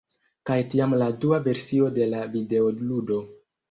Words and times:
kaj 0.49 0.57
tiam 0.71 0.95
la 1.03 1.11
dua 1.27 1.41
versio 1.51 1.93
de 2.01 2.11
la 2.17 2.27
videoludo 2.37 3.25